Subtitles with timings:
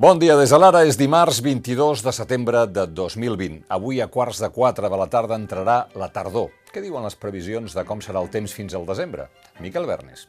[0.00, 3.58] Bon dia des de l'ara, és dimarts 22 de setembre de 2020.
[3.68, 6.46] Avui a quarts de 4 de la tarda entrarà la tardor.
[6.72, 9.26] Què diuen les previsions de com serà el temps fins al desembre?
[9.60, 10.22] Miquel Bernis.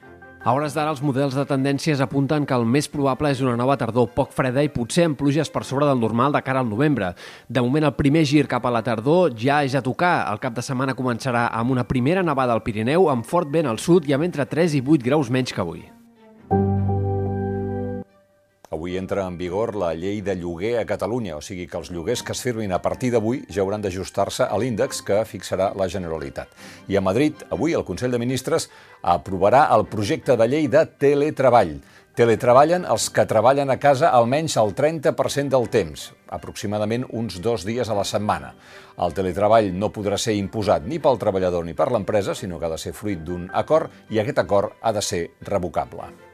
[0.44, 3.78] A hores d'ara, els models de tendències apunten que el més probable és una nova
[3.80, 7.14] tardor poc freda i potser amb pluges per sobre del normal de cara al novembre.
[7.48, 10.28] De moment, el primer gir cap a la tardor ja és a tocar.
[10.34, 13.80] El cap de setmana començarà amb una primera nevada al Pirineu, amb fort vent al
[13.80, 15.88] sud i amb entre 3 i 8 graus menys que avui.
[18.72, 22.22] Avui entra en vigor la llei de lloguer a Catalunya, o sigui que els lloguers
[22.24, 26.48] que es firmin a partir d'avui ja hauran d'ajustar-se a l'índex que fixarà la Generalitat.
[26.88, 28.70] I a Madrid, avui, el Consell de Ministres
[29.04, 31.76] aprovarà el projecte de llei de teletreball.
[32.16, 37.92] Teletreballen els que treballen a casa almenys el 30% del temps, aproximadament uns dos dies
[37.92, 38.56] a la setmana.
[39.04, 42.76] El teletreball no podrà ser imposat ni pel treballador ni per l'empresa, sinó que ha
[42.80, 46.31] de ser fruit d'un acord i aquest acord ha de ser revocable.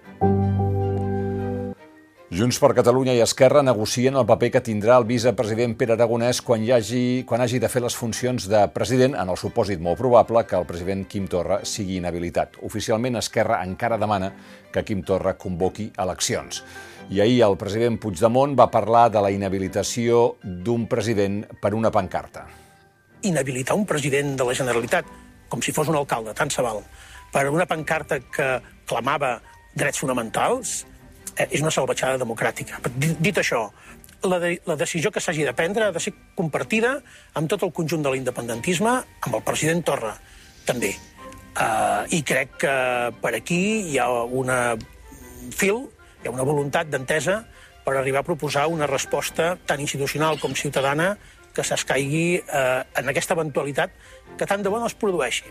[2.38, 6.62] Junts per Catalunya i Esquerra negocien el paper que tindrà el vicepresident Pere Aragonès quan,
[6.62, 10.44] hi hagi, quan hagi de fer les funcions de president, en el supòsit molt probable
[10.46, 12.60] que el president Quim Torra sigui inhabilitat.
[12.68, 14.30] Oficialment, Esquerra encara demana
[14.70, 16.60] que Quim Torra convoqui eleccions.
[17.10, 22.44] I ahir el president Puigdemont va parlar de la inhabilitació d'un president per una pancarta.
[23.26, 25.10] Inhabilitar un president de la Generalitat,
[25.50, 26.84] com si fos un alcalde, tant se val,
[27.34, 28.52] per una pancarta que
[28.86, 29.40] clamava
[29.74, 30.84] drets fonamentals,
[31.46, 32.80] és una salvatjada democràtica.
[32.98, 33.68] Dit això,
[34.24, 36.98] la, de, la decisió que s'hagi de prendre ha de ser compartida
[37.38, 40.16] amb tot el conjunt de l'independentisme, amb el president Torra
[40.66, 40.94] també.
[41.58, 42.74] Uh, I crec que
[43.22, 44.76] per aquí hi ha una
[45.56, 45.88] fil,
[46.22, 47.40] hi ha una voluntat d'entesa
[47.86, 51.16] per arribar a proposar una resposta tan institucional com ciutadana
[51.56, 53.96] que s'escaigui uh, en aquesta eventualitat
[54.38, 55.50] que tant de bo no es produeixi.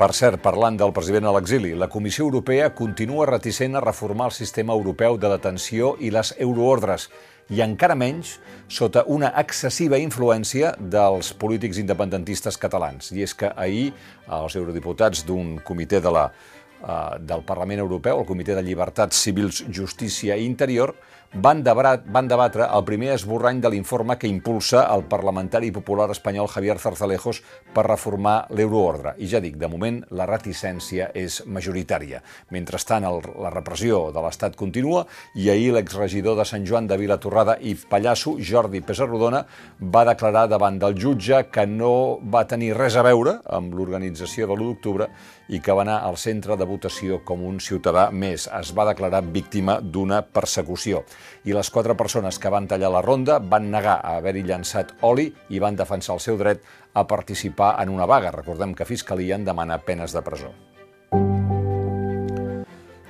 [0.00, 4.32] Per cert, parlant del president a l'exili, la Comissió Europea continua reticent a reformar el
[4.32, 7.10] sistema europeu de detenció i les euroordres,
[7.52, 8.30] i encara menys
[8.72, 13.10] sota una excessiva influència dels polítics independentistes catalans.
[13.12, 13.90] I és que ahir
[14.38, 19.66] els eurodiputats d'un comitè de la, uh, del Parlament Europeu, el Comitè de Llibertats Civils,
[19.68, 20.94] Justícia i Interior,
[21.34, 26.48] van, debat, van debatre el primer esborrany de l'informe que impulsa el parlamentari popular espanyol
[26.50, 27.42] Javier Zarzalejos
[27.74, 29.14] per reformar l'euroordre.
[29.18, 32.20] I ja dic, de moment la reticència és majoritària.
[32.50, 35.04] Mentrestant, el, la repressió de l'Estat continua
[35.38, 39.44] i ahir l'exregidor de Sant Joan de Vilatorrada i Pallasso, Jordi Pesarrodona,
[39.80, 44.58] va declarar davant del jutge que no va tenir res a veure amb l'organització de
[44.58, 45.10] l'1 d'octubre
[45.50, 48.48] i que va anar al centre de votació com un ciutadà més.
[48.50, 51.04] Es va declarar víctima d'una persecució
[51.44, 55.30] i les quatre persones que van tallar la ronda van negar a haver-hi llançat oli
[55.48, 56.64] i van defensar el seu dret
[56.94, 58.34] a participar en una vaga.
[58.34, 60.52] Recordem que Fiscalia en demana penes de presó.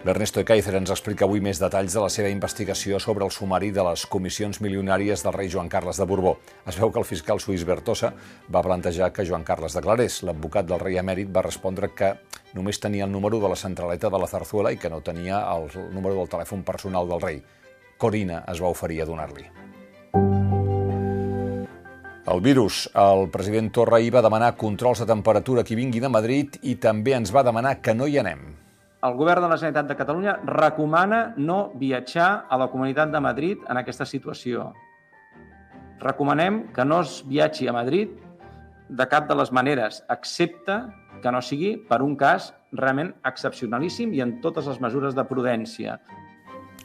[0.00, 3.82] L'Ernesto Ekaizer ens explica avui més detalls de la seva investigació sobre el sumari de
[3.84, 6.38] les comissions milionàries del rei Joan Carles de Borbó.
[6.64, 8.14] Es veu que el fiscal suís Bertosa
[8.48, 10.22] va plantejar que Joan Carles declarés.
[10.24, 12.14] L'advocat del rei emèrit va respondre que
[12.56, 15.68] només tenia el número de la centraleta de la Zarzuela i que no tenia el
[15.92, 17.42] número del telèfon personal del rei.
[18.00, 19.44] Corina es va oferir a donar-li.
[22.30, 22.84] El virus.
[22.94, 27.16] El president Torra ahir va demanar controls de temperatura qui vinguin a Madrid i també
[27.18, 28.50] ens va demanar que no hi anem
[29.02, 33.62] el govern de la Generalitat de Catalunya recomana no viatjar a la Comunitat de Madrid
[33.68, 34.72] en aquesta situació.
[36.00, 38.12] Recomanem que no es viatgi a Madrid
[38.88, 40.76] de cap de les maneres, excepte
[41.22, 45.96] que no sigui per un cas realment excepcionalíssim i en totes les mesures de prudència.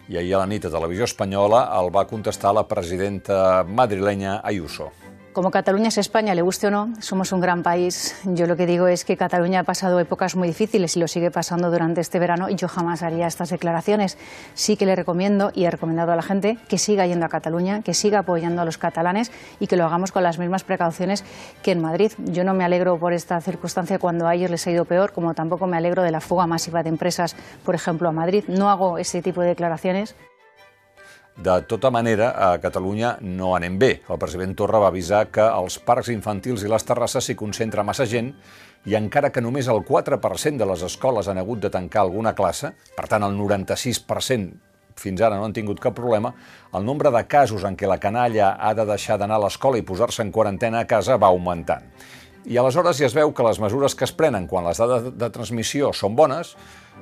[0.08, 4.92] I ahir a la nit a Televisió Espanyola el va contestar la presidenta madrilenya Ayuso.
[5.35, 8.16] Como Cataluña es España, le guste o no, somos un gran país.
[8.23, 11.29] Yo lo que digo es que Cataluña ha pasado épocas muy difíciles y lo sigue
[11.29, 14.18] pasando durante este verano y yo jamás haría estas declaraciones.
[14.53, 17.81] Sí que le recomiendo y he recomendado a la gente que siga yendo a Cataluña,
[17.81, 19.29] que siga apoyando a los catalanes
[19.59, 21.25] y que lo hagamos con las mismas precauciones
[21.62, 22.13] que en Madrid.
[22.17, 25.34] Yo no me alegro por esta circunstancia cuando a ellos les ha ido peor, como
[25.34, 27.35] tampoco me alegro de la fuga masiva de empresas,
[27.66, 28.46] por ejemplo, a Madrid.
[28.47, 30.16] No hago ese tipo de declaraciones.
[31.35, 33.90] De tota manera, a Catalunya no anem bé.
[34.08, 38.08] El president Torra va avisar que als parcs infantils i les terrasses s'hi concentra massa
[38.08, 38.32] gent
[38.87, 42.72] i encara que només el 4% de les escoles han hagut de tancar alguna classe,
[42.96, 44.66] per tant el 96%
[44.96, 46.32] fins ara no han tingut cap problema,
[46.72, 49.84] el nombre de casos en què la canalla ha de deixar d'anar a l'escola i
[49.84, 51.84] posar-se en quarantena a casa va augmentant.
[52.46, 55.29] I aleshores ja es veu que les mesures que es prenen quan les dades de
[55.34, 56.53] transmissió són bones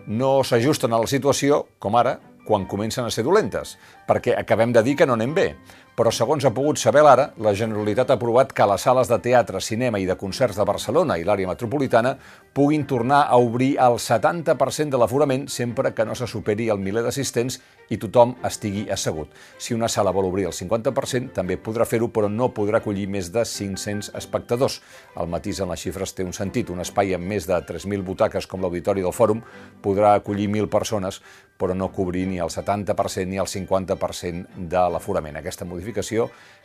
[0.07, 4.83] no s'ajusten a la situació, com ara, quan comencen a ser dolentes, perquè acabem de
[4.83, 5.47] dir que no anem bé.
[5.93, 9.61] Però segons ha pogut saber l'ara, la Generalitat ha aprovat que les sales de teatre,
[9.61, 12.15] cinema i de concerts de Barcelona i l'àrea metropolitana
[12.53, 17.03] puguin tornar a obrir el 70% de l'aforament sempre que no se superi el miler
[17.05, 17.59] d'assistents
[17.93, 19.29] i tothom estigui assegut.
[19.61, 23.29] Si una sala vol obrir el 50%, també podrà fer-ho, però no podrà acollir més
[23.33, 24.79] de 500 espectadors.
[25.19, 26.71] El matís en les xifres té un sentit.
[26.73, 29.43] Un espai amb més de 3.000 butaques, com l'auditori del Fòrum,
[29.83, 31.19] podrà acollir 1.000 persones,
[31.59, 35.37] però no cobrir ni el 70% ni el 50% de l'aforament.
[35.37, 35.82] Aquesta modificació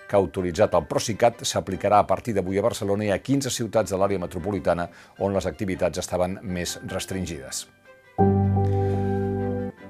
[0.08, 3.92] que ha autoritzat el Procicat s'aplicarà a partir d'avui a Barcelona i a 15 ciutats
[3.92, 4.88] de l'àrea metropolitana
[5.18, 7.66] on les activitats estaven més restringides.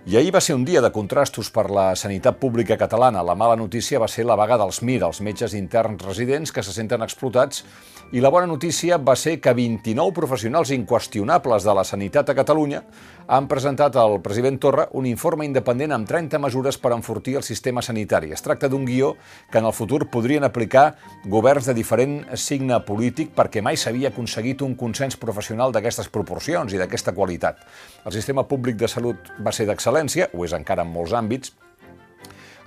[0.08, 3.20] I ahir va ser un dia de contrastos per la sanitat pública catalana.
[3.20, 6.72] La mala notícia va ser la vaga dels MIR, els metges interns residents que se
[6.72, 7.60] senten explotats,
[8.08, 12.80] i la bona notícia va ser que 29 professionals inqüestionables de la sanitat a Catalunya
[13.28, 17.84] han presentat al president Torra un informe independent amb 30 mesures per enfortir el sistema
[17.84, 18.32] sanitari.
[18.32, 19.10] Es tracta d'un guió
[19.52, 20.94] que en el futur podrien aplicar
[21.26, 26.80] governs de diferent signe polític perquè mai s'havia aconseguit un consens professional d'aquestes proporcions i
[26.80, 27.60] d'aquesta qualitat.
[28.08, 29.97] El sistema públic de salut va ser d'excel·lència,
[30.32, 31.54] ho és encara en molts àmbits,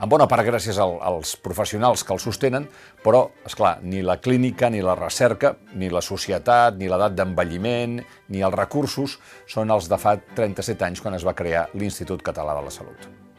[0.01, 2.65] en bona part gràcies al, als professionals que el sostenen,
[3.03, 7.99] però, és clar, ni la clínica, ni la recerca, ni la societat, ni l'edat d'envelliment,
[8.33, 12.57] ni els recursos són els de fa 37 anys quan es va crear l'Institut Català
[12.57, 13.30] de la Salut.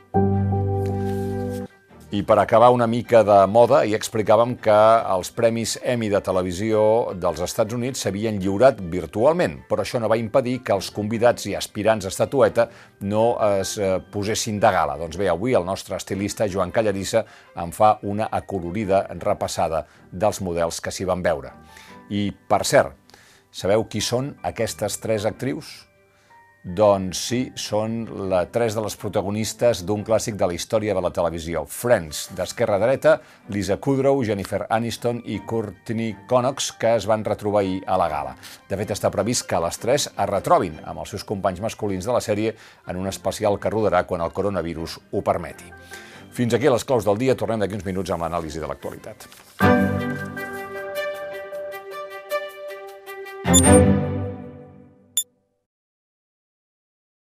[2.13, 4.75] I per acabar una mica de moda, hi explicàvem que
[5.15, 6.83] els Premis Emmy de televisió
[7.17, 11.55] dels Estats Units s'havien lliurat virtualment, però això no va impedir que els convidats i
[11.57, 12.67] aspirants a estatueta
[13.09, 14.99] no es eh, posessin de gala.
[15.01, 17.23] Doncs bé, avui el nostre estilista Joan Callarissa
[17.65, 21.55] en fa una acolorida repassada dels models que s'hi van veure.
[22.13, 23.17] I, per cert,
[23.49, 25.73] sabeu qui són aquestes tres actrius?
[26.63, 31.11] Doncs sí, són la, tres de les protagonistes d'un clàssic de la història de la
[31.11, 31.65] televisió.
[31.67, 33.17] Friends, d'esquerra dreta,
[33.51, 38.37] Lisa Kudrow, Jennifer Aniston i Courtney Conox, que es van retrobar ahir a la gala.
[38.71, 42.15] De fet, està previst que les tres es retrobin amb els seus companys masculins de
[42.15, 42.55] la sèrie
[42.87, 45.67] en un especial que rodarà quan el coronavirus ho permeti.
[46.33, 47.35] Fins aquí les claus del dia.
[47.35, 49.27] Tornem d'aquí uns minuts amb l'anàlisi de l'actualitat.
[49.59, 50.02] thank